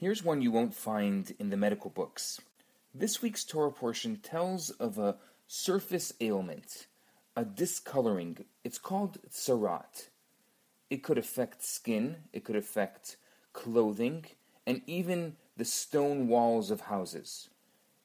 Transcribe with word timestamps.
Here's 0.00 0.22
one 0.22 0.42
you 0.42 0.52
won't 0.52 0.74
find 0.74 1.34
in 1.40 1.50
the 1.50 1.56
medical 1.56 1.90
books. 1.90 2.40
This 2.94 3.20
week's 3.20 3.42
Torah 3.42 3.72
portion 3.72 4.18
tells 4.18 4.70
of 4.70 4.96
a 4.96 5.16
surface 5.48 6.12
ailment, 6.20 6.86
a 7.34 7.44
discoloring. 7.44 8.44
It's 8.62 8.78
called 8.78 9.18
tsarat. 9.28 10.06
It 10.88 11.02
could 11.02 11.18
affect 11.18 11.64
skin, 11.64 12.18
it 12.32 12.44
could 12.44 12.54
affect 12.54 13.16
clothing, 13.52 14.26
and 14.64 14.82
even 14.86 15.34
the 15.56 15.64
stone 15.64 16.28
walls 16.28 16.70
of 16.70 16.82
houses. 16.82 17.48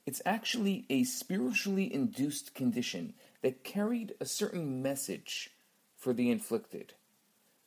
It's 0.08 0.22
actually 0.26 0.88
a 0.90 1.04
spiritually 1.04 1.94
induced 1.94 2.56
condition 2.56 3.14
that 3.44 3.64
carried 3.64 4.16
a 4.20 4.26
certain 4.26 4.82
message 4.82 5.52
for 5.96 6.12
the 6.12 6.32
inflicted. 6.32 6.96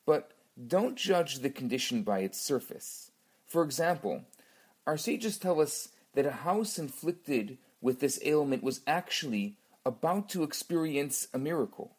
But 0.05 0.33
don't 0.67 0.97
judge 0.97 1.39
the 1.39 1.51
condition 1.51 2.03
by 2.03 2.21
its 2.21 2.41
surface. 2.41 3.13
For 3.57 3.65
example, 3.65 4.21
our 4.87 4.99
sages 4.99 5.39
tell 5.39 5.63
us 5.63 5.89
that 6.13 6.27
a 6.27 6.45
house 6.45 6.79
inflicted 6.79 7.57
with 7.81 8.01
this 8.01 8.21
ailment 8.23 8.63
was 8.63 8.83
actually 8.87 9.57
about 9.87 10.29
to 10.29 10.43
experience 10.43 11.29
a 11.33 11.39
miracle. 11.39 11.97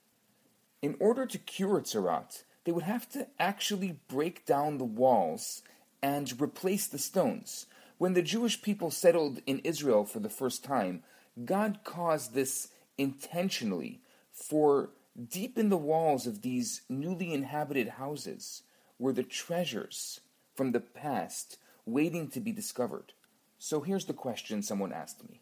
In 0.83 0.95
order 0.99 1.25
to 1.25 1.39
cure 1.39 1.81
Tsarat, 1.81 2.43
they 2.63 2.71
would 2.71 2.83
have 2.83 3.09
to 3.09 3.25
actually 3.39 3.99
break 4.07 4.45
down 4.45 4.77
the 4.77 4.83
walls 4.83 5.63
and 5.99 6.39
replace 6.39 6.85
the 6.85 6.99
stones. 6.99 7.65
When 7.97 8.13
the 8.13 8.21
Jewish 8.21 8.61
people 8.61 8.91
settled 8.91 9.39
in 9.47 9.57
Israel 9.63 10.05
for 10.05 10.19
the 10.19 10.29
first 10.29 10.63
time, 10.63 11.01
God 11.43 11.79
caused 11.83 12.35
this 12.35 12.67
intentionally 12.99 13.99
for 14.31 14.91
deep 15.27 15.57
in 15.57 15.69
the 15.69 15.75
walls 15.75 16.27
of 16.27 16.43
these 16.43 16.81
newly 16.87 17.33
inhabited 17.33 17.87
houses 17.97 18.61
were 18.99 19.11
the 19.11 19.23
treasures 19.23 20.19
from 20.57 20.71
the 20.71 20.79
past 20.79 21.59
waiting 21.85 22.27
to 22.29 22.39
be 22.39 22.51
discovered. 22.51 23.13
So 23.59 23.81
here's 23.81 24.05
the 24.05 24.13
question 24.13 24.63
someone 24.63 24.91
asked 24.91 25.29
me 25.29 25.41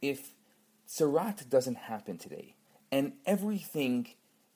If 0.00 0.34
Tsarat 0.88 1.50
doesn't 1.50 1.74
happen 1.74 2.16
today, 2.16 2.54
and 2.90 3.14
everything 3.26 4.06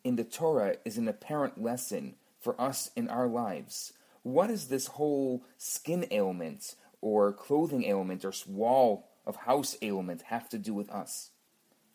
in 0.04 0.16
the 0.16 0.24
Torah 0.24 0.76
is 0.84 0.96
an 0.96 1.08
apparent 1.08 1.60
lesson 1.60 2.14
for 2.38 2.58
us 2.60 2.90
in 2.96 3.08
our 3.08 3.26
lives, 3.26 3.92
what 4.22 4.46
does 4.46 4.68
this 4.68 4.86
whole 4.86 5.44
skin 5.58 6.06
ailment 6.12 6.76
or 7.00 7.32
clothing 7.32 7.84
ailment 7.84 8.24
or 8.24 8.32
wall 8.46 9.08
of 9.26 9.36
house 9.36 9.76
ailment 9.82 10.22
have 10.22 10.48
to 10.48 10.58
do 10.58 10.72
with 10.72 10.90
us? 10.90 11.30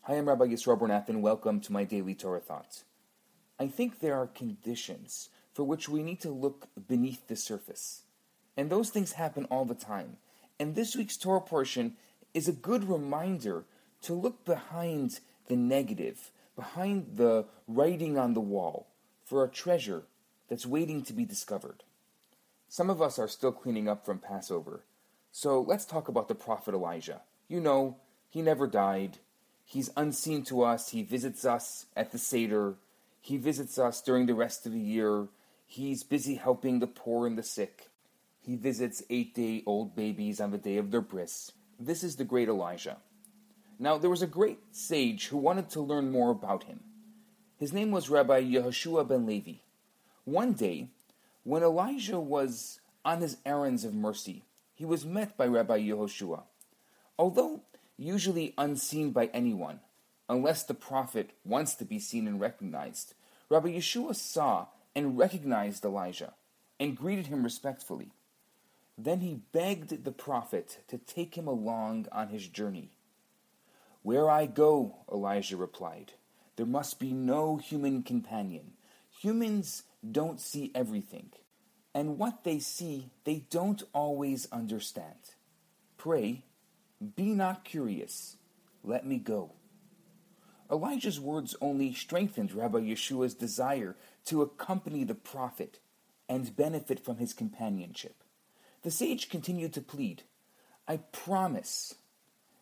Hi, 0.01 0.17
I'm 0.17 0.27
Rabbi 0.27 0.45
Yisroel 0.45 0.79
Bernath, 0.79 1.09
and 1.09 1.21
welcome 1.21 1.61
to 1.61 1.73
my 1.73 1.85
daily 1.85 2.15
Torah 2.15 2.39
thoughts. 2.39 2.83
I 3.59 3.67
think 3.67 3.99
there 3.99 4.15
are 4.15 4.27
conditions 4.27 5.29
for 5.57 5.63
which 5.63 5.89
we 5.89 6.03
need 6.03 6.21
to 6.21 6.29
look 6.29 6.67
beneath 6.87 7.27
the 7.27 7.35
surface. 7.35 8.03
And 8.55 8.69
those 8.69 8.91
things 8.91 9.13
happen 9.13 9.45
all 9.45 9.65
the 9.65 9.73
time. 9.73 10.17
And 10.59 10.75
this 10.75 10.95
week's 10.95 11.17
Torah 11.17 11.41
portion 11.41 11.95
is 12.35 12.47
a 12.47 12.51
good 12.51 12.87
reminder 12.87 13.65
to 14.03 14.13
look 14.13 14.45
behind 14.45 15.19
the 15.47 15.55
negative, 15.55 16.29
behind 16.55 17.07
the 17.15 17.45
writing 17.67 18.19
on 18.19 18.35
the 18.35 18.39
wall, 18.39 18.85
for 19.25 19.43
a 19.43 19.49
treasure 19.49 20.03
that's 20.47 20.67
waiting 20.67 21.01
to 21.05 21.11
be 21.11 21.25
discovered. 21.25 21.81
Some 22.69 22.91
of 22.91 23.01
us 23.01 23.17
are 23.17 23.27
still 23.27 23.51
cleaning 23.51 23.89
up 23.89 24.05
from 24.05 24.19
Passover. 24.19 24.81
So 25.31 25.59
let's 25.59 25.85
talk 25.85 26.07
about 26.07 26.27
the 26.27 26.35
prophet 26.35 26.75
Elijah. 26.75 27.21
You 27.47 27.61
know, 27.61 27.95
he 28.29 28.43
never 28.43 28.67
died. 28.67 29.17
He's 29.65 29.89
unseen 29.97 30.43
to 30.43 30.61
us. 30.61 30.89
He 30.89 31.01
visits 31.01 31.45
us 31.45 31.87
at 31.95 32.11
the 32.11 32.19
Seder. 32.19 32.75
He 33.21 33.37
visits 33.37 33.79
us 33.79 34.03
during 34.03 34.27
the 34.27 34.35
rest 34.35 34.67
of 34.67 34.71
the 34.71 34.79
year. 34.79 35.29
He's 35.67 36.03
busy 36.03 36.35
helping 36.35 36.79
the 36.79 36.87
poor 36.87 37.27
and 37.27 37.37
the 37.37 37.43
sick. 37.43 37.89
He 38.39 38.55
visits 38.55 39.03
eight 39.09 39.35
day 39.35 39.61
old 39.65 39.95
babies 39.95 40.39
on 40.39 40.51
the 40.51 40.57
day 40.57 40.77
of 40.77 40.89
their 40.89 41.01
bris. 41.01 41.51
This 41.79 42.03
is 42.03 42.15
the 42.15 42.23
great 42.23 42.47
Elijah. 42.47 42.97
Now, 43.77 43.97
there 43.97 44.09
was 44.09 44.23
a 44.23 44.27
great 44.27 44.59
sage 44.71 45.27
who 45.27 45.37
wanted 45.37 45.69
to 45.71 45.81
learn 45.81 46.09
more 46.09 46.31
about 46.31 46.63
him. 46.63 46.79
His 47.57 47.73
name 47.73 47.91
was 47.91 48.09
Rabbi 48.09 48.41
Yehoshua 48.41 49.07
ben 49.07 49.25
Levi. 49.25 49.59
One 50.23 50.53
day, 50.53 50.89
when 51.43 51.61
Elijah 51.61 52.19
was 52.19 52.79
on 53.05 53.21
his 53.21 53.37
errands 53.45 53.83
of 53.83 53.93
mercy, 53.93 54.45
he 54.73 54.85
was 54.85 55.05
met 55.05 55.37
by 55.37 55.45
Rabbi 55.45 55.79
Yehoshua. 55.79 56.43
Although 57.19 57.61
usually 57.97 58.53
unseen 58.57 59.11
by 59.11 59.25
anyone, 59.33 59.81
unless 60.29 60.63
the 60.63 60.73
prophet 60.73 61.31
wants 61.43 61.75
to 61.75 61.85
be 61.85 61.99
seen 61.99 62.27
and 62.27 62.39
recognized. 62.39 63.13
Rabbi 63.49 63.69
Yeshua 63.69 64.15
saw 64.15 64.67
and 64.97 65.15
recognized 65.15 65.85
Elijah 65.85 66.33
and 66.79 66.97
greeted 66.97 67.27
him 67.27 67.43
respectfully. 67.43 68.11
Then 68.97 69.19
he 69.19 69.41
begged 69.51 70.03
the 70.03 70.11
prophet 70.11 70.79
to 70.87 70.97
take 70.97 71.35
him 71.35 71.47
along 71.47 72.07
on 72.11 72.29
his 72.29 72.47
journey. 72.47 72.89
Where 74.01 74.27
I 74.27 74.47
go, 74.47 74.95
Elijah 75.11 75.55
replied, 75.55 76.13
there 76.55 76.65
must 76.65 76.99
be 76.99 77.13
no 77.13 77.57
human 77.57 78.01
companion. 78.01 78.71
Humans 79.21 79.83
don't 80.11 80.41
see 80.41 80.71
everything, 80.73 81.29
and 81.93 82.17
what 82.17 82.43
they 82.43 82.57
see, 82.57 83.11
they 83.23 83.43
don't 83.51 83.83
always 83.93 84.47
understand. 84.51 85.35
Pray 85.97 86.43
be 87.15 87.35
not 87.35 87.63
curious, 87.63 88.37
let 88.83 89.05
me 89.05 89.19
go. 89.19 89.51
Elijah's 90.71 91.19
words 91.19 91.55
only 91.61 91.93
strengthened 91.93 92.53
Rabbi 92.53 92.79
Yeshua's 92.79 93.33
desire 93.33 93.95
to 94.25 94.41
accompany 94.41 95.03
the 95.03 95.15
prophet 95.15 95.79
and 96.27 96.55
benefit 96.55 96.99
from 96.99 97.17
his 97.17 97.33
companionship. 97.33 98.23
The 98.83 98.91
sage 98.91 99.29
continued 99.29 99.73
to 99.73 99.81
plead, 99.81 100.23
I 100.87 100.97
promise 100.97 101.95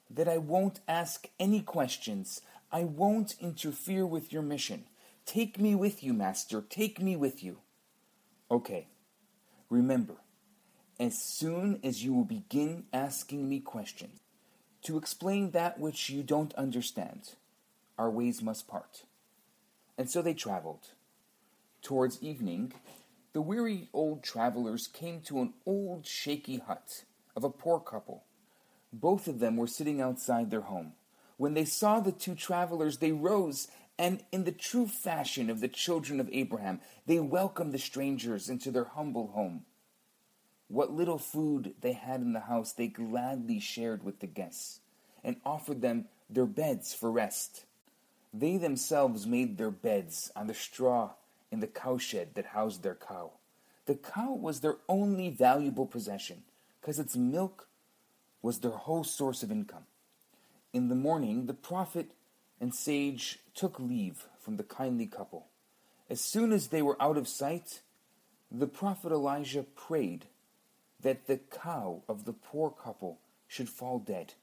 that 0.09 0.27
I 0.27 0.37
won't 0.37 0.79
ask 0.87 1.27
any 1.39 1.61
questions. 1.61 2.41
I 2.71 2.83
won't 2.83 3.35
interfere 3.39 4.05
with 4.05 4.31
your 4.31 4.41
mission. 4.41 4.85
Take 5.25 5.59
me 5.59 5.73
with 5.75 6.03
you, 6.03 6.13
Master. 6.13 6.61
Take 6.61 7.01
me 7.01 7.15
with 7.15 7.43
you. 7.43 7.57
Okay. 8.51 8.87
Remember, 9.69 10.15
as 10.99 11.17
soon 11.17 11.79
as 11.83 12.03
you 12.03 12.13
will 12.13 12.25
begin 12.25 12.85
asking 12.93 13.49
me 13.49 13.59
questions, 13.59 14.19
to 14.83 14.97
explain 14.97 15.51
that 15.51 15.79
which 15.79 16.09
you 16.11 16.21
don't 16.21 16.53
understand, 16.53 17.33
our 17.97 18.09
ways 18.09 18.41
must 18.41 18.67
part. 18.67 19.03
And 19.97 20.09
so 20.09 20.21
they 20.21 20.33
traveled. 20.33 20.87
Towards 21.81 22.21
evening, 22.21 22.73
the 23.33 23.41
weary 23.41 23.89
old 23.93 24.23
travelers 24.23 24.87
came 24.87 25.21
to 25.21 25.41
an 25.41 25.53
old 25.65 26.05
shaky 26.05 26.57
hut 26.57 27.03
of 27.35 27.43
a 27.43 27.49
poor 27.49 27.79
couple. 27.79 28.23
Both 28.91 29.27
of 29.27 29.39
them 29.39 29.57
were 29.57 29.67
sitting 29.67 30.01
outside 30.01 30.51
their 30.51 30.61
home. 30.61 30.93
When 31.37 31.53
they 31.53 31.65
saw 31.65 31.99
the 31.99 32.13
two 32.13 32.33
travelers, 32.33 32.97
they 32.97 33.11
rose, 33.11 33.67
and 33.99 34.23
in 34.31 34.45
the 34.45 34.51
true 34.51 34.87
fashion 34.87 35.49
of 35.49 35.59
the 35.59 35.67
children 35.67 36.19
of 36.19 36.29
Abraham, 36.31 36.79
they 37.05 37.19
welcomed 37.19 37.73
the 37.73 37.79
strangers 37.79 38.49
into 38.49 38.71
their 38.71 38.85
humble 38.85 39.27
home. 39.27 39.65
What 40.67 40.91
little 40.91 41.19
food 41.19 41.75
they 41.81 41.93
had 41.93 42.21
in 42.21 42.33
the 42.33 42.39
house 42.41 42.71
they 42.71 42.87
gladly 42.87 43.59
shared 43.59 44.03
with 44.03 44.19
the 44.19 44.27
guests, 44.27 44.79
and 45.23 45.35
offered 45.45 45.81
them 45.81 46.05
their 46.29 46.45
beds 46.45 46.93
for 46.93 47.11
rest. 47.11 47.65
They 48.37 48.57
themselves 48.57 49.25
made 49.25 49.57
their 49.57 49.71
beds 49.71 50.29
on 50.35 50.47
the 50.47 50.53
straw 50.53 51.11
in 51.51 51.61
the 51.61 51.67
cowshed 51.67 52.33
that 52.33 52.47
housed 52.47 52.83
their 52.83 52.95
cow. 52.95 53.31
The 53.85 53.95
cow 53.95 54.33
was 54.33 54.59
their 54.59 54.75
only 54.89 55.29
valuable 55.29 55.85
possession, 55.85 56.43
because 56.81 56.99
its 56.99 57.15
milk 57.15 57.69
was 58.41 58.59
their 58.59 58.71
whole 58.71 59.05
source 59.05 59.41
of 59.41 59.51
income. 59.51 59.85
In 60.73 60.89
the 60.89 60.95
morning, 60.95 61.45
the 61.45 61.53
prophet 61.53 62.11
and 62.59 62.75
sage 62.75 63.39
took 63.53 63.79
leave 63.79 64.27
from 64.41 64.57
the 64.57 64.63
kindly 64.63 65.07
couple. 65.07 65.47
As 66.09 66.19
soon 66.19 66.51
as 66.51 66.67
they 66.67 66.81
were 66.81 67.01
out 67.01 67.17
of 67.17 67.29
sight, 67.29 67.79
the 68.51 68.67
prophet 68.67 69.13
Elijah 69.13 69.63
prayed 69.63 70.25
that 70.99 71.27
the 71.27 71.37
cow 71.37 72.01
of 72.09 72.25
the 72.25 72.33
poor 72.33 72.69
couple 72.69 73.19
should 73.47 73.69
fall 73.69 73.97
dead. 73.97 74.33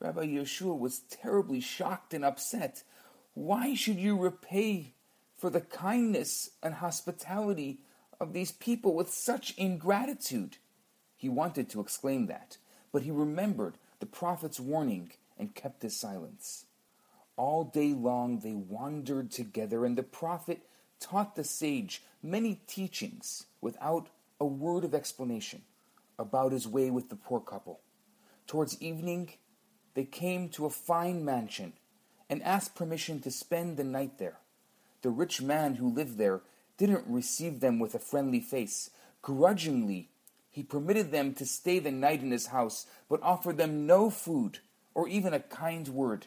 Rabbi 0.00 0.26
Yeshua 0.26 0.78
was 0.78 1.00
terribly 1.10 1.60
shocked 1.60 2.12
and 2.12 2.24
upset. 2.24 2.82
Why 3.34 3.74
should 3.74 3.98
you 3.98 4.18
repay 4.18 4.94
for 5.36 5.50
the 5.50 5.60
kindness 5.60 6.50
and 6.62 6.74
hospitality 6.74 7.80
of 8.20 8.32
these 8.32 8.52
people 8.52 8.94
with 8.94 9.12
such 9.12 9.54
ingratitude? 9.56 10.58
He 11.16 11.28
wanted 11.28 11.68
to 11.70 11.80
exclaim 11.80 12.26
that, 12.26 12.56
but 12.92 13.02
he 13.02 13.10
remembered 13.10 13.78
the 14.00 14.06
prophet's 14.06 14.58
warning 14.58 15.12
and 15.38 15.54
kept 15.54 15.82
his 15.82 15.96
silence. 15.96 16.66
All 17.36 17.64
day 17.64 17.92
long 17.92 18.40
they 18.40 18.54
wandered 18.54 19.30
together, 19.30 19.84
and 19.84 19.96
the 19.96 20.02
prophet 20.02 20.60
taught 20.98 21.36
the 21.36 21.44
sage 21.44 22.02
many 22.22 22.60
teachings 22.66 23.46
without 23.60 24.08
a 24.38 24.44
word 24.44 24.84
of 24.84 24.94
explanation 24.94 25.62
about 26.18 26.52
his 26.52 26.68
way 26.68 26.90
with 26.90 27.08
the 27.08 27.16
poor 27.16 27.40
couple. 27.40 27.80
Towards 28.46 28.80
evening, 28.82 29.30
they 29.94 30.04
came 30.04 30.48
to 30.50 30.66
a 30.66 30.70
fine 30.70 31.24
mansion 31.24 31.72
and 32.30 32.42
asked 32.44 32.76
permission 32.76 33.20
to 33.20 33.30
spend 33.30 33.76
the 33.76 33.84
night 33.84 34.18
there. 34.18 34.38
The 35.02 35.10
rich 35.10 35.42
man 35.42 35.74
who 35.74 35.92
lived 35.92 36.16
there 36.16 36.40
didn't 36.78 37.04
receive 37.06 37.60
them 37.60 37.78
with 37.78 37.94
a 37.94 37.98
friendly 37.98 38.40
face. 38.40 38.90
Grudgingly, 39.20 40.08
He 40.50 40.62
permitted 40.62 41.12
them 41.12 41.34
to 41.34 41.46
stay 41.46 41.78
the 41.78 41.92
night 41.92 42.22
in 42.22 42.30
his 42.30 42.46
house, 42.46 42.86
but 43.08 43.22
offered 43.22 43.56
them 43.56 43.86
no 43.86 44.10
food 44.10 44.58
or 44.94 45.08
even 45.08 45.32
a 45.32 45.40
kind 45.40 45.86
word. 45.88 46.26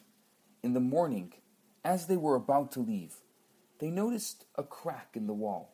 In 0.61 0.73
the 0.73 0.79
morning, 0.79 1.33
as 1.83 2.07
they 2.07 2.15
were 2.15 2.35
about 2.35 2.71
to 2.73 2.79
leave, 2.79 3.15
they 3.79 3.89
noticed 3.89 4.45
a 4.55 4.63
crack 4.63 5.09
in 5.13 5.27
the 5.27 5.33
wall. 5.33 5.73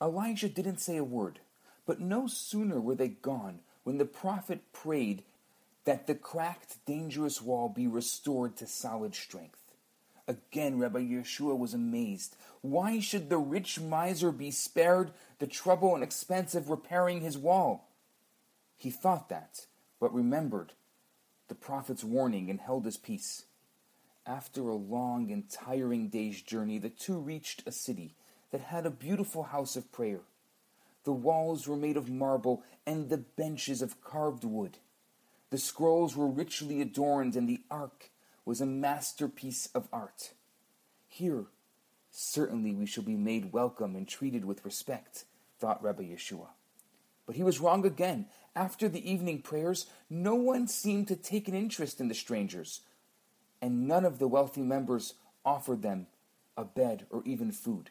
Elijah 0.00 0.48
didn't 0.48 0.80
say 0.80 0.96
a 0.98 1.04
word, 1.04 1.40
but 1.86 2.00
no 2.00 2.26
sooner 2.26 2.80
were 2.80 2.94
they 2.94 3.08
gone 3.08 3.60
when 3.82 3.96
the 3.96 4.04
prophet 4.04 4.72
prayed 4.72 5.22
that 5.88 6.06
the 6.06 6.14
cracked, 6.14 6.84
dangerous 6.84 7.40
wall 7.40 7.70
be 7.70 7.86
restored 7.86 8.54
to 8.54 8.66
solid 8.66 9.14
strength. 9.14 9.72
Again, 10.26 10.78
Rabbi 10.78 10.98
Yeshua 10.98 11.56
was 11.56 11.72
amazed. 11.72 12.36
Why 12.60 13.00
should 13.00 13.30
the 13.30 13.38
rich 13.38 13.80
miser 13.80 14.30
be 14.30 14.50
spared 14.50 15.12
the 15.38 15.46
trouble 15.46 15.94
and 15.94 16.04
expense 16.04 16.54
of 16.54 16.68
repairing 16.68 17.22
his 17.22 17.38
wall? 17.38 17.88
He 18.76 18.90
thought 18.90 19.30
that, 19.30 19.64
but 19.98 20.12
remembered 20.12 20.74
the 21.48 21.54
prophet's 21.54 22.04
warning 22.04 22.50
and 22.50 22.60
held 22.60 22.84
his 22.84 22.98
peace. 22.98 23.46
After 24.26 24.68
a 24.68 24.74
long 24.74 25.30
and 25.32 25.48
tiring 25.48 26.08
day's 26.08 26.42
journey, 26.42 26.76
the 26.76 26.90
two 26.90 27.18
reached 27.18 27.62
a 27.66 27.72
city 27.72 28.14
that 28.50 28.60
had 28.60 28.84
a 28.84 28.90
beautiful 28.90 29.44
house 29.44 29.74
of 29.74 29.90
prayer. 29.90 30.20
The 31.04 31.12
walls 31.12 31.66
were 31.66 31.76
made 31.76 31.96
of 31.96 32.10
marble 32.10 32.62
and 32.86 33.08
the 33.08 33.16
benches 33.16 33.80
of 33.80 34.02
carved 34.02 34.44
wood. 34.44 34.76
The 35.50 35.58
scrolls 35.58 36.16
were 36.16 36.26
richly 36.26 36.80
adorned, 36.80 37.36
and 37.36 37.48
the 37.48 37.62
ark 37.70 38.10
was 38.44 38.60
a 38.60 38.66
masterpiece 38.66 39.68
of 39.74 39.88
art. 39.92 40.32
Here, 41.06 41.46
certainly 42.10 42.74
we 42.74 42.86
shall 42.86 43.04
be 43.04 43.16
made 43.16 43.52
welcome 43.52 43.96
and 43.96 44.06
treated 44.06 44.44
with 44.44 44.64
respect, 44.64 45.24
thought 45.58 45.82
Rabbi 45.82 46.04
Yeshua. 46.04 46.48
But 47.26 47.36
he 47.36 47.42
was 47.42 47.60
wrong 47.60 47.84
again. 47.84 48.26
After 48.56 48.88
the 48.88 49.10
evening 49.10 49.42
prayers, 49.42 49.86
no 50.10 50.34
one 50.34 50.66
seemed 50.66 51.08
to 51.08 51.16
take 51.16 51.46
an 51.48 51.54
interest 51.54 52.00
in 52.00 52.08
the 52.08 52.14
strangers, 52.14 52.80
and 53.60 53.86
none 53.86 54.04
of 54.04 54.18
the 54.18 54.28
wealthy 54.28 54.62
members 54.62 55.14
offered 55.44 55.82
them 55.82 56.06
a 56.56 56.64
bed 56.64 57.06
or 57.10 57.22
even 57.24 57.52
food. 57.52 57.90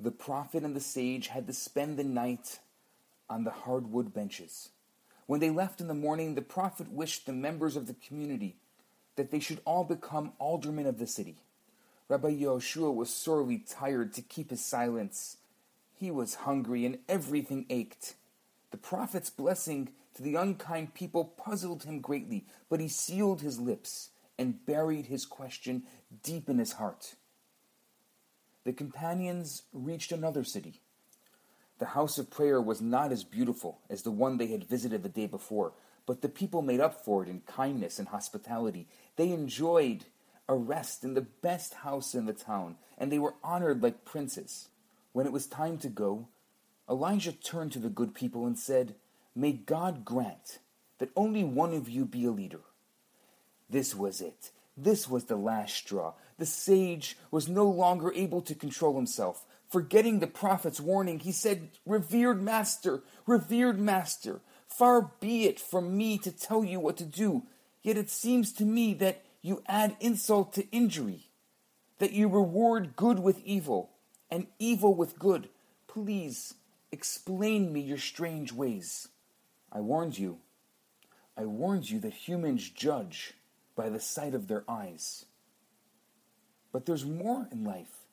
The 0.00 0.10
prophet 0.10 0.62
and 0.62 0.74
the 0.74 0.80
sage 0.80 1.28
had 1.28 1.46
to 1.48 1.52
spend 1.52 1.98
the 1.98 2.04
night 2.04 2.60
on 3.28 3.44
the 3.44 3.50
hardwood 3.50 4.14
benches. 4.14 4.70
When 5.28 5.40
they 5.40 5.50
left 5.50 5.82
in 5.82 5.88
the 5.88 5.94
morning, 5.94 6.34
the 6.34 6.40
prophet 6.40 6.90
wished 6.90 7.26
the 7.26 7.34
members 7.34 7.76
of 7.76 7.86
the 7.86 7.92
community 7.92 8.56
that 9.16 9.30
they 9.30 9.40
should 9.40 9.60
all 9.66 9.84
become 9.84 10.32
aldermen 10.38 10.86
of 10.86 10.98
the 10.98 11.06
city. 11.06 11.36
Rabbi 12.08 12.30
Yehoshua 12.30 12.94
was 12.94 13.12
sorely 13.12 13.58
tired 13.58 14.14
to 14.14 14.22
keep 14.22 14.48
his 14.48 14.64
silence. 14.64 15.36
He 15.94 16.10
was 16.10 16.46
hungry 16.46 16.86
and 16.86 17.00
everything 17.10 17.66
ached. 17.68 18.14
The 18.70 18.78
prophet's 18.78 19.28
blessing 19.28 19.90
to 20.14 20.22
the 20.22 20.36
unkind 20.36 20.94
people 20.94 21.26
puzzled 21.26 21.82
him 21.82 22.00
greatly, 22.00 22.46
but 22.70 22.80
he 22.80 22.88
sealed 22.88 23.42
his 23.42 23.60
lips 23.60 24.08
and 24.38 24.64
buried 24.64 25.06
his 25.06 25.26
question 25.26 25.82
deep 26.22 26.48
in 26.48 26.56
his 26.56 26.72
heart. 26.72 27.16
The 28.64 28.72
companions 28.72 29.64
reached 29.74 30.10
another 30.10 30.42
city. 30.42 30.80
The 31.78 31.86
house 31.86 32.18
of 32.18 32.30
prayer 32.30 32.60
was 32.60 32.80
not 32.80 33.12
as 33.12 33.24
beautiful 33.24 33.78
as 33.88 34.02
the 34.02 34.10
one 34.10 34.36
they 34.36 34.48
had 34.48 34.64
visited 34.64 35.02
the 35.02 35.08
day 35.08 35.26
before, 35.26 35.72
but 36.06 36.22
the 36.22 36.28
people 36.28 36.62
made 36.62 36.80
up 36.80 37.04
for 37.04 37.22
it 37.22 37.28
in 37.28 37.40
kindness 37.42 37.98
and 37.98 38.08
hospitality. 38.08 38.88
They 39.16 39.30
enjoyed 39.30 40.04
a 40.48 40.54
rest 40.54 41.04
in 41.04 41.14
the 41.14 41.20
best 41.20 41.74
house 41.74 42.14
in 42.14 42.26
the 42.26 42.32
town, 42.32 42.76
and 42.96 43.12
they 43.12 43.18
were 43.18 43.34
honored 43.44 43.82
like 43.82 44.04
princes. 44.04 44.68
When 45.12 45.26
it 45.26 45.32
was 45.32 45.46
time 45.46 45.78
to 45.78 45.88
go, 45.88 46.28
Elijah 46.88 47.32
turned 47.32 47.72
to 47.72 47.78
the 47.78 47.88
good 47.88 48.14
people 48.14 48.46
and 48.46 48.58
said, 48.58 48.94
May 49.34 49.52
God 49.52 50.04
grant 50.04 50.58
that 50.98 51.10
only 51.14 51.44
one 51.44 51.74
of 51.74 51.88
you 51.88 52.04
be 52.04 52.24
a 52.24 52.30
leader. 52.30 52.60
This 53.70 53.94
was 53.94 54.20
it. 54.20 54.50
This 54.76 55.08
was 55.08 55.24
the 55.24 55.36
last 55.36 55.74
straw. 55.74 56.14
The 56.38 56.46
sage 56.46 57.16
was 57.30 57.48
no 57.48 57.68
longer 57.68 58.12
able 58.14 58.40
to 58.42 58.54
control 58.54 58.96
himself. 58.96 59.44
Forgetting 59.68 60.18
the 60.18 60.26
prophet's 60.26 60.80
warning, 60.80 61.18
he 61.20 61.32
said, 61.32 61.68
Revered 61.84 62.42
master, 62.42 63.02
revered 63.26 63.78
master, 63.78 64.40
Far 64.66 65.12
be 65.20 65.44
it 65.44 65.58
from 65.60 65.96
me 65.96 66.18
to 66.18 66.30
tell 66.30 66.64
you 66.64 66.80
what 66.80 66.96
to 66.98 67.04
do, 67.04 67.44
yet 67.82 67.96
it 67.96 68.10
seems 68.10 68.52
to 68.54 68.64
me 68.64 68.94
that 68.94 69.24
you 69.42 69.62
add 69.66 69.96
insult 70.00 70.52
to 70.54 70.70
injury, 70.70 71.28
that 71.98 72.12
you 72.12 72.28
reward 72.28 72.96
good 72.96 73.18
with 73.18 73.40
evil, 73.44 73.90
and 74.30 74.46
evil 74.58 74.94
with 74.94 75.18
good. 75.18 75.48
Please 75.86 76.54
explain 76.92 77.72
me 77.72 77.80
your 77.80 77.98
strange 77.98 78.52
ways. 78.52 79.08
I 79.70 79.80
warned 79.80 80.18
you. 80.18 80.38
I 81.36 81.44
warned 81.44 81.90
you 81.90 81.98
that 82.00 82.14
humans 82.14 82.68
judge 82.68 83.34
by 83.76 83.88
the 83.88 84.00
sight 84.00 84.34
of 84.34 84.48
their 84.48 84.64
eyes. 84.68 85.26
But 86.72 86.86
there's 86.86 87.04
more 87.04 87.48
in 87.52 87.64
life 87.64 88.07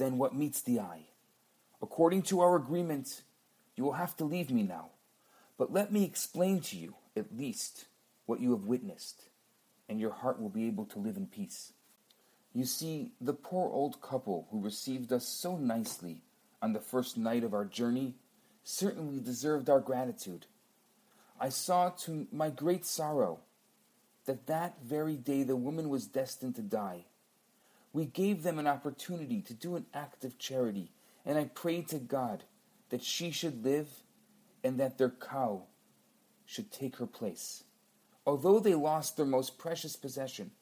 than 0.00 0.16
what 0.16 0.34
meets 0.34 0.62
the 0.62 0.80
eye. 0.80 1.04
According 1.82 2.22
to 2.22 2.40
our 2.40 2.56
agreement, 2.56 3.20
you 3.76 3.84
will 3.84 3.92
have 3.92 4.16
to 4.16 4.24
leave 4.24 4.50
me 4.50 4.62
now. 4.62 4.88
But 5.58 5.72
let 5.72 5.92
me 5.92 6.04
explain 6.04 6.60
to 6.62 6.76
you, 6.76 6.94
at 7.14 7.36
least, 7.36 7.84
what 8.24 8.40
you 8.40 8.52
have 8.52 8.64
witnessed, 8.64 9.24
and 9.90 10.00
your 10.00 10.12
heart 10.12 10.40
will 10.40 10.48
be 10.48 10.66
able 10.66 10.86
to 10.86 10.98
live 10.98 11.18
in 11.18 11.26
peace. 11.26 11.74
You 12.54 12.64
see, 12.64 13.12
the 13.20 13.34
poor 13.34 13.70
old 13.70 14.00
couple 14.00 14.48
who 14.50 14.62
received 14.62 15.12
us 15.12 15.26
so 15.26 15.58
nicely 15.58 16.22
on 16.62 16.72
the 16.72 16.80
first 16.80 17.18
night 17.18 17.44
of 17.44 17.52
our 17.52 17.66
journey 17.66 18.14
certainly 18.64 19.20
deserved 19.20 19.68
our 19.68 19.80
gratitude. 19.80 20.46
I 21.38 21.50
saw 21.50 21.90
to 21.90 22.26
my 22.32 22.48
great 22.48 22.86
sorrow 22.86 23.40
that 24.24 24.46
that 24.46 24.76
very 24.82 25.16
day 25.16 25.42
the 25.42 25.56
woman 25.56 25.90
was 25.90 26.06
destined 26.06 26.56
to 26.56 26.62
die. 26.62 27.04
We 27.92 28.04
gave 28.04 28.42
them 28.42 28.58
an 28.58 28.66
opportunity 28.66 29.42
to 29.42 29.54
do 29.54 29.76
an 29.76 29.86
act 29.92 30.24
of 30.24 30.38
charity, 30.38 30.92
and 31.26 31.36
I 31.36 31.44
prayed 31.44 31.88
to 31.88 31.98
God 31.98 32.44
that 32.90 33.02
she 33.02 33.30
should 33.30 33.64
live 33.64 33.88
and 34.62 34.78
that 34.78 34.98
their 34.98 35.10
cow 35.10 35.64
should 36.44 36.70
take 36.70 36.96
her 36.96 37.06
place. 37.06 37.64
Although 38.26 38.60
they 38.60 38.74
lost 38.74 39.16
their 39.16 39.26
most 39.26 39.58
precious 39.58 39.96
possession, 39.96 40.52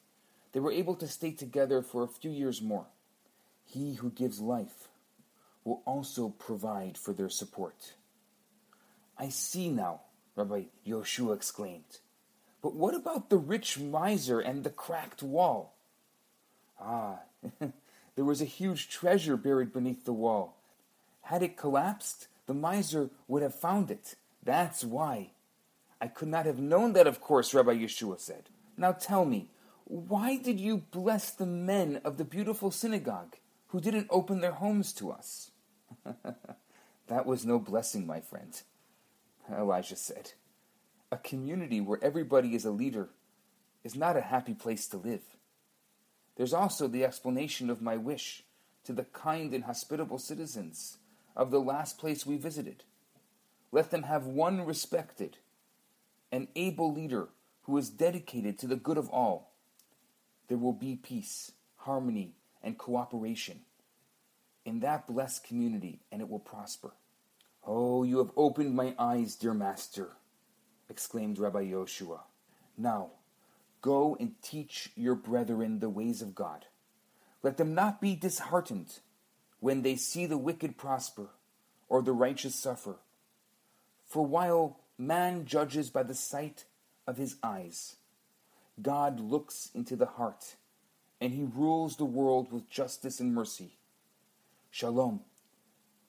they 0.51 0.59
were 0.59 0.71
able 0.71 0.95
to 0.95 1.07
stay 1.07 1.31
together 1.31 1.81
for 1.81 2.03
a 2.03 2.07
few 2.07 2.31
years 2.31 2.61
more. 2.61 2.87
He 3.65 3.95
who 3.95 4.09
gives 4.09 4.39
life 4.39 4.87
will 5.63 5.81
also 5.85 6.29
provide 6.29 6.97
for 6.97 7.13
their 7.13 7.29
support. 7.29 7.93
I 9.17 9.29
see 9.29 9.69
now, 9.69 10.01
Rabbi 10.35 10.63
Yoshua 10.87 11.35
exclaimed. 11.35 11.99
But 12.61 12.73
what 12.73 12.95
about 12.95 13.29
the 13.29 13.37
rich 13.37 13.77
miser 13.77 14.39
and 14.39 14.63
the 14.63 14.69
cracked 14.69 15.21
wall? 15.21 15.75
Ah, 16.79 17.19
there 18.15 18.25
was 18.25 18.41
a 18.41 18.45
huge 18.45 18.89
treasure 18.89 19.37
buried 19.37 19.73
beneath 19.73 20.05
the 20.05 20.13
wall. 20.13 20.57
Had 21.23 21.43
it 21.43 21.57
collapsed, 21.57 22.27
the 22.45 22.53
miser 22.53 23.09
would 23.27 23.43
have 23.43 23.55
found 23.55 23.91
it. 23.91 24.15
That's 24.43 24.83
why. 24.83 25.31
I 26.01 26.07
could 26.07 26.29
not 26.29 26.45
have 26.45 26.59
known 26.59 26.93
that, 26.93 27.07
of 27.07 27.21
course, 27.21 27.53
Rabbi 27.53 27.73
Yeshua 27.75 28.19
said. 28.19 28.49
Now 28.77 28.93
tell 28.93 29.25
me, 29.25 29.49
why 29.85 30.37
did 30.37 30.59
you 30.59 30.77
bless 30.91 31.31
the 31.31 31.45
men 31.45 31.99
of 32.03 32.17
the 32.17 32.23
beautiful 32.23 32.71
synagogue 32.71 33.35
who 33.67 33.81
didn't 33.81 34.07
open 34.09 34.39
their 34.39 34.53
homes 34.53 34.93
to 34.93 35.11
us? 35.11 35.51
that 37.07 37.25
was 37.25 37.45
no 37.45 37.59
blessing, 37.59 38.07
my 38.07 38.21
friend, 38.21 38.61
Elijah 39.51 39.95
said. 39.95 40.33
A 41.11 41.17
community 41.17 41.81
where 41.81 42.03
everybody 42.03 42.55
is 42.55 42.65
a 42.65 42.71
leader 42.71 43.09
is 43.83 43.95
not 43.95 44.15
a 44.15 44.21
happy 44.21 44.53
place 44.53 44.87
to 44.87 44.97
live. 44.97 45.23
There's 46.39 46.53
also 46.53 46.87
the 46.87 47.03
explanation 47.03 47.69
of 47.69 47.81
my 47.81 47.97
wish 47.97 48.45
to 48.85 48.93
the 48.93 49.03
kind 49.03 49.53
and 49.53 49.65
hospitable 49.65 50.17
citizens 50.17 50.97
of 51.35 51.51
the 51.51 51.59
last 51.59 51.97
place 51.97 52.25
we 52.25 52.37
visited. 52.37 52.85
Let 53.73 53.91
them 53.91 54.03
have 54.03 54.25
one 54.25 54.65
respected, 54.65 55.35
an 56.31 56.47
able 56.55 56.93
leader 56.93 57.27
who 57.63 57.75
is 57.77 57.89
dedicated 57.89 58.57
to 58.59 58.67
the 58.67 58.77
good 58.77 58.97
of 58.97 59.09
all. 59.09 59.51
There 60.47 60.57
will 60.57 60.71
be 60.71 60.95
peace, 60.95 61.51
harmony, 61.75 62.35
and 62.63 62.77
cooperation 62.77 63.59
in 64.63 64.79
that 64.79 65.07
blessed 65.07 65.43
community, 65.43 65.99
and 66.09 66.21
it 66.21 66.29
will 66.29 66.39
prosper. 66.39 66.91
Oh, 67.67 68.03
you 68.03 68.19
have 68.19 68.31
opened 68.37 68.75
my 68.75 68.95
eyes, 68.97 69.35
dear 69.35 69.53
master, 69.53 70.11
exclaimed 70.89 71.37
Rabbi 71.37 71.65
Yoshua. 71.65 72.21
Now, 72.77 73.09
go 73.81 74.17
and 74.19 74.41
teach 74.41 74.91
your 74.95 75.15
brethren 75.15 75.79
the 75.79 75.89
ways 75.89 76.21
of 76.21 76.35
God. 76.35 76.65
Let 77.43 77.57
them 77.57 77.73
not 77.75 78.01
be 78.01 78.15
disheartened 78.15 78.99
when 79.59 79.81
they 79.81 79.95
see 79.95 80.25
the 80.25 80.37
wicked 80.37 80.77
prosper 80.77 81.29
or 81.87 82.01
the 82.01 82.13
righteous 82.13 82.55
suffer. 82.55 82.97
For 84.05 84.25
while 84.25 84.79
man 84.97 85.45
judges 85.45 85.89
by 85.89 86.03
the 86.03 86.15
sight 86.15 86.65
of 87.07 87.17
his 87.17 87.37
eyes, 87.43 87.97
God 88.81 89.19
looks 89.19 89.69
into 89.73 89.95
the 89.95 90.05
heart, 90.05 90.55
and 91.21 91.33
he 91.33 91.43
rules 91.43 91.97
the 91.97 92.05
world 92.05 92.51
with 92.51 92.69
justice 92.69 93.19
and 93.19 93.33
mercy. 93.33 93.77
Shalom, 94.71 95.21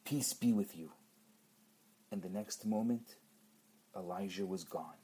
peace 0.04 0.32
be 0.34 0.52
with 0.52 0.76
you. 0.76 0.92
and 2.10 2.22
the 2.22 2.28
next 2.28 2.66
moment, 2.66 3.16
Elijah 3.96 4.46
was 4.46 4.64
gone. 4.64 4.99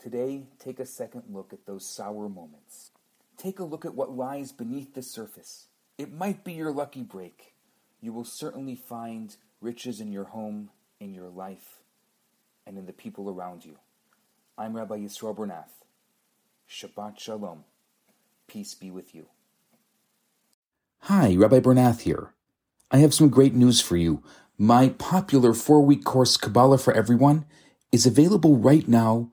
Today, 0.00 0.44
take 0.60 0.78
a 0.78 0.86
second 0.86 1.24
look 1.28 1.52
at 1.52 1.66
those 1.66 1.84
sour 1.84 2.28
moments. 2.28 2.92
Take 3.36 3.58
a 3.58 3.64
look 3.64 3.84
at 3.84 3.94
what 3.94 4.16
lies 4.16 4.52
beneath 4.52 4.94
the 4.94 5.02
surface. 5.02 5.66
It 5.96 6.12
might 6.12 6.44
be 6.44 6.52
your 6.52 6.70
lucky 6.70 7.02
break. 7.02 7.54
You 8.00 8.12
will 8.12 8.24
certainly 8.24 8.76
find 8.76 9.34
riches 9.60 10.00
in 10.00 10.12
your 10.12 10.24
home, 10.24 10.70
in 11.00 11.14
your 11.14 11.28
life, 11.28 11.80
and 12.64 12.78
in 12.78 12.86
the 12.86 12.92
people 12.92 13.28
around 13.28 13.64
you. 13.64 13.78
I'm 14.56 14.76
Rabbi 14.76 14.98
Yisrael 14.98 15.36
Bernath. 15.36 15.82
Shabbat 16.70 17.18
Shalom. 17.18 17.64
Peace 18.46 18.74
be 18.74 18.92
with 18.92 19.16
you. 19.16 19.26
Hi, 21.02 21.34
Rabbi 21.34 21.58
Bernath 21.58 22.02
here. 22.02 22.34
I 22.92 22.98
have 22.98 23.14
some 23.14 23.30
great 23.30 23.54
news 23.54 23.80
for 23.80 23.96
you. 23.96 24.22
My 24.56 24.90
popular 24.90 25.54
four 25.54 25.80
week 25.80 26.04
course, 26.04 26.36
Kabbalah 26.36 26.78
for 26.78 26.92
Everyone, 26.92 27.46
is 27.90 28.06
available 28.06 28.56
right 28.56 28.86
now 28.86 29.32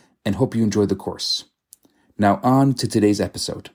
and 0.25 0.35
hope 0.35 0.55
you 0.55 0.63
enjoy 0.63 0.85
the 0.85 0.95
course. 0.95 1.45
Now, 2.17 2.39
on 2.43 2.73
to 2.75 2.87
today's 2.87 3.21
episode. 3.21 3.71